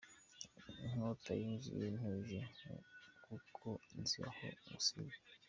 [0.85, 2.39] Inkota inyinjiye ntuje;
[3.25, 3.67] kuko
[3.99, 5.19] nzi aho ngusize.